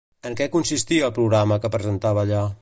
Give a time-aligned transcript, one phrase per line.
[0.29, 2.43] En què consistia el programa que presentava allà?